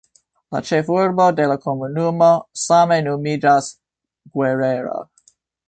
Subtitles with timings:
[0.53, 2.31] La ĉefurbo de la komunumo
[2.63, 3.71] same nomiĝas
[4.39, 4.99] "Guerrero".